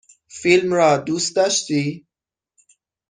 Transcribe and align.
فیلم 0.27 0.73
را 0.73 0.97
دوست 0.97 1.35
داشتی؟ 1.35 2.07